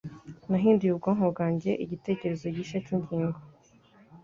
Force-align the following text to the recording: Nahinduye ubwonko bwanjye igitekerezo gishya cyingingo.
Nahinduye 0.49 0.91
ubwonko 0.93 1.25
bwanjye 1.33 1.71
igitekerezo 1.83 2.45
gishya 2.55 2.77
cyingingo. 2.85 3.37